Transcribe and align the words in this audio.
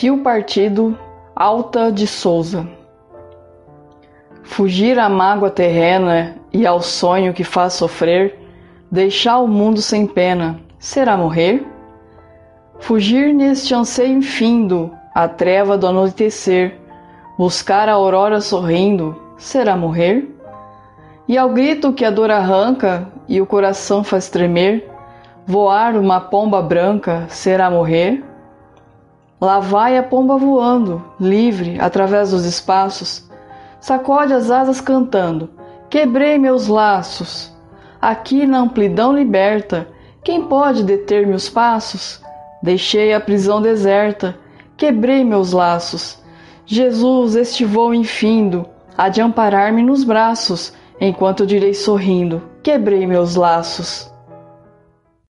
Fio 0.00 0.16
partido, 0.22 0.98
Alta 1.36 1.92
de 1.92 2.06
Souza. 2.06 2.66
Fugir 4.42 4.98
à 4.98 5.10
mágoa 5.10 5.50
terrena 5.50 6.36
e 6.50 6.66
ao 6.66 6.80
sonho 6.80 7.34
que 7.34 7.44
faz 7.44 7.74
sofrer, 7.74 8.38
deixar 8.90 9.40
o 9.40 9.46
mundo 9.46 9.82
sem 9.82 10.06
pena, 10.06 10.58
será 10.78 11.18
morrer? 11.18 11.66
Fugir 12.78 13.34
neste 13.34 13.74
anseio 13.74 14.16
infindo, 14.16 14.90
a 15.14 15.28
treva 15.28 15.76
do 15.76 15.86
anoitecer, 15.86 16.78
buscar 17.36 17.86
a 17.86 17.92
aurora 17.92 18.40
sorrindo, 18.40 19.14
será 19.36 19.76
morrer? 19.76 20.34
E 21.28 21.36
ao 21.36 21.50
grito 21.50 21.92
que 21.92 22.06
a 22.06 22.10
dor 22.10 22.30
arranca 22.30 23.06
e 23.28 23.38
o 23.38 23.44
coração 23.44 24.02
faz 24.02 24.30
tremer, 24.30 24.90
voar 25.46 25.94
uma 25.94 26.22
pomba 26.22 26.62
branca, 26.62 27.26
será 27.28 27.70
morrer? 27.70 28.29
Lá 29.40 29.58
vai 29.58 29.96
a 29.96 30.02
pomba 30.02 30.36
voando, 30.36 31.02
livre, 31.18 31.78
através 31.80 32.32
dos 32.32 32.44
espaços, 32.44 33.26
sacode 33.80 34.34
as 34.34 34.50
asas 34.50 34.82
cantando: 34.82 35.48
Quebrei 35.88 36.38
meus 36.38 36.68
laços. 36.68 37.50
Aqui 38.00 38.46
na 38.46 38.58
amplidão 38.58 39.14
liberta, 39.14 39.88
quem 40.22 40.42
pode 40.42 40.84
deter 40.84 41.26
meus 41.26 41.48
passos? 41.48 42.20
Deixei 42.62 43.14
a 43.14 43.20
prisão 43.20 43.62
deserta, 43.62 44.38
quebrei 44.76 45.24
meus 45.24 45.52
laços. 45.52 46.18
Jesus, 46.66 47.34
este 47.34 47.64
voo 47.64 47.94
infindo, 47.94 48.66
há 48.96 49.08
de 49.08 49.22
amparar-me 49.22 49.82
nos 49.82 50.04
braços, 50.04 50.74
enquanto 51.00 51.40
eu 51.40 51.46
direi 51.46 51.72
sorrindo: 51.72 52.42
Quebrei 52.62 53.06
meus 53.06 53.36
laços. 53.36 54.09